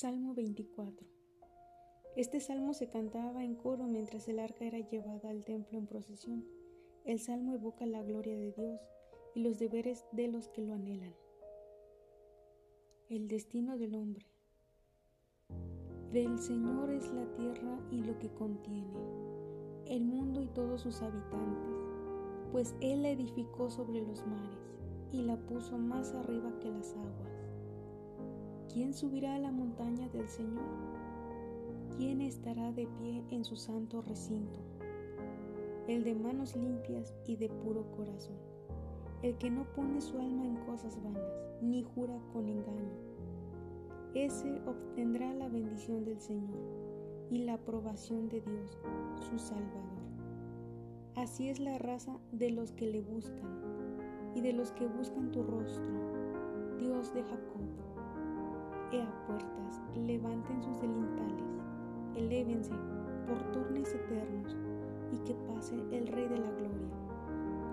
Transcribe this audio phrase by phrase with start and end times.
[0.00, 1.06] Salmo 24
[2.16, 6.42] Este salmo se cantaba en coro mientras el arca era llevada al templo en procesión.
[7.04, 8.80] El salmo evoca la gloria de Dios
[9.34, 11.14] y los deberes de los que lo anhelan.
[13.10, 14.24] El destino del hombre.
[16.14, 18.96] Del Señor es la tierra y lo que contiene,
[19.84, 21.74] el mundo y todos sus habitantes,
[22.52, 24.64] pues Él la edificó sobre los mares
[25.12, 27.39] y la puso más arriba que las aguas.
[28.72, 30.62] ¿Quién subirá a la montaña del Señor?
[31.96, 34.60] ¿Quién estará de pie en su santo recinto?
[35.88, 38.36] El de manos limpias y de puro corazón,
[39.22, 42.92] el que no pone su alma en cosas vanas, ni jura con engaño.
[44.14, 46.60] Ese obtendrá la bendición del Señor
[47.28, 48.78] y la aprobación de Dios,
[49.28, 49.98] su Salvador.
[51.16, 53.50] Así es la raza de los que le buscan
[54.36, 57.89] y de los que buscan tu rostro, Dios de Jacob
[58.92, 61.62] Ea puertas, levanten sus delintales,
[62.16, 62.72] elévense
[63.28, 64.56] por turnes eternos,
[65.12, 66.90] y que pase el Rey de la Gloria.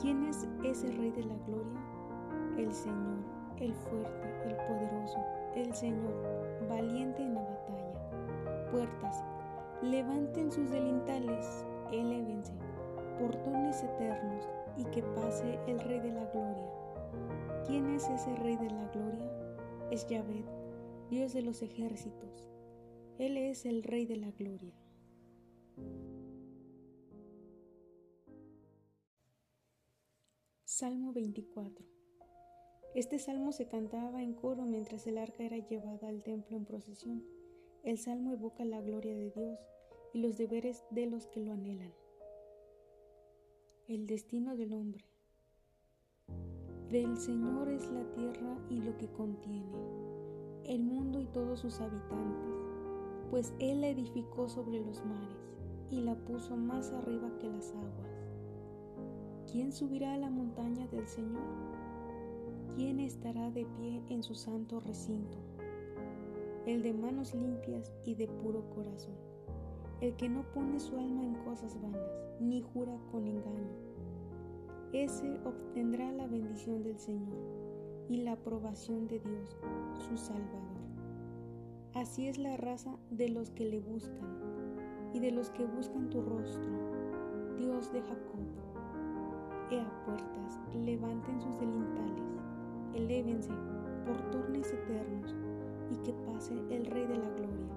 [0.00, 1.80] ¿Quién es ese Rey de la Gloria?
[2.58, 3.18] El Señor,
[3.60, 5.18] el fuerte, el poderoso,
[5.54, 6.14] el Señor,
[6.68, 8.70] valiente en la batalla.
[8.72, 9.22] Puertas,
[9.82, 12.54] levanten sus delintales, elévense
[13.20, 16.70] por turnes eternos, y que pase el Rey de la Gloria.
[17.68, 19.30] ¿Quién es ese Rey de la Gloria?
[19.92, 20.44] Es Yahvé
[21.10, 22.48] Dios de los ejércitos.
[23.18, 24.74] Él es el Rey de la Gloria.
[30.64, 31.84] Salmo 24
[32.94, 37.22] Este salmo se cantaba en coro mientras el arca era llevada al templo en procesión.
[37.82, 39.60] El salmo evoca la gloria de Dios
[40.14, 41.92] y los deberes de los que lo anhelan.
[43.88, 45.04] El destino del hombre.
[46.88, 50.23] Del Señor es la tierra y lo que contiene
[50.66, 52.54] el mundo y todos sus habitantes,
[53.30, 55.36] pues Él la edificó sobre los mares
[55.90, 58.24] y la puso más arriba que las aguas.
[59.50, 61.42] ¿Quién subirá a la montaña del Señor?
[62.74, 65.38] ¿Quién estará de pie en su santo recinto?
[66.66, 69.14] El de manos limpias y de puro corazón,
[70.00, 72.00] el que no pone su alma en cosas vanas,
[72.40, 73.70] ni jura con engaño.
[74.92, 77.63] Ese obtendrá la bendición del Señor
[78.08, 79.56] y la aprobación de Dios,
[79.98, 80.74] su Salvador.
[81.94, 84.28] Así es la raza de los que le buscan
[85.12, 86.70] y de los que buscan tu rostro,
[87.56, 88.40] Dios de Jacob.
[89.70, 92.36] Ea puertas, levanten sus delintales,
[92.94, 93.50] elévense
[94.04, 95.34] por turnes eternos
[95.90, 97.74] y que pase el Rey de la Gloria.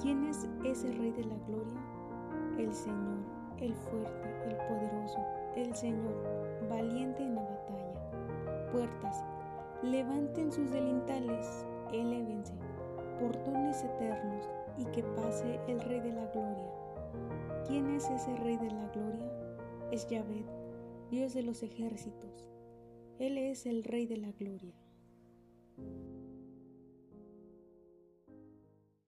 [0.00, 1.80] ¿Quién es ese Rey de la Gloria?
[2.58, 3.18] El Señor,
[3.58, 5.18] el fuerte, el poderoso,
[5.56, 6.14] el Señor,
[6.68, 8.70] valiente en la batalla.
[8.72, 9.24] Puertas,
[9.82, 12.52] Levanten sus delintales, elévense,
[13.18, 14.44] portones eternos,
[14.76, 16.70] y que pase el Rey de la Gloria.
[17.66, 19.32] ¿Quién es ese Rey de la Gloria?
[19.90, 20.44] Es Yahvé,
[21.10, 22.50] Dios de los ejércitos.
[23.18, 24.74] Él es el Rey de la Gloria.